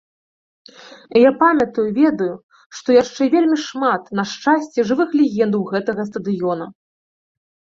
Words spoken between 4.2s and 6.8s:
на шчасце, жывых легендаў гэтага стадыёна.